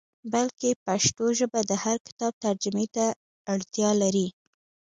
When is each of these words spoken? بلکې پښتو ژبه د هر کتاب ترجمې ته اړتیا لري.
بلکې 0.33 0.69
پښتو 0.85 1.25
ژبه 1.39 1.59
د 1.69 1.71
هر 1.83 1.97
کتاب 2.07 2.33
ترجمې 2.45 2.85
ته 2.95 3.05
اړتیا 3.53 3.89
لري. 4.01 4.27